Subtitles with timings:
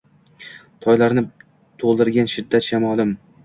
[0.85, 1.25] Toylarni
[1.85, 3.17] toldirgan shiddat-shamolim